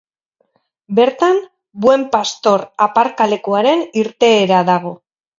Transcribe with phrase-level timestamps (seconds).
[0.99, 1.35] Bertan,
[1.83, 4.95] Buen Pastor aparkalekuaren irteera dago.